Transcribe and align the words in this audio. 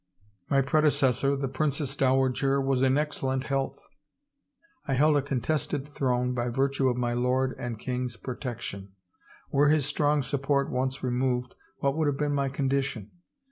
My 0.49 0.63
predecessor, 0.63 1.35
the 1.35 1.47
Princess 1.47 1.95
Dowager, 1.95 2.59
was 2.59 2.81
in 2.81 2.97
excellent 2.97 3.43
health. 3.43 3.87
I 4.87 4.95
held 4.95 5.15
a 5.15 5.21
contested 5.21 5.87
throne 5.87 6.33
by 6.33 6.49
virtue 6.49 6.89
of 6.89 6.97
my 6.97 7.13
lord 7.13 7.55
and 7.59 7.77
king's 7.77 8.17
pro 8.17 8.35
tection. 8.35 8.93
Were 9.51 9.69
his 9.69 9.85
strong 9.85 10.23
support 10.23 10.71
once 10.71 11.03
removed 11.03 11.53
what 11.81 11.95
would 11.95 12.07
have 12.07 12.17
been 12.17 12.33
my 12.33 12.49
condition? 12.49 13.11